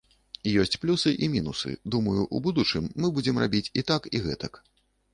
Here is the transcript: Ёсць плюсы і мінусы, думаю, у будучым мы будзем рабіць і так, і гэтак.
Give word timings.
Ёсць 0.63 0.79
плюсы 0.85 1.13
і 1.27 1.29
мінусы, 1.35 1.75
думаю, 1.97 2.25
у 2.35 2.43
будучым 2.49 2.91
мы 3.05 3.15
будзем 3.19 3.35
рабіць 3.47 3.67
і 3.79 3.89
так, 3.93 4.13
і 4.19 4.27
гэтак. 4.29 4.53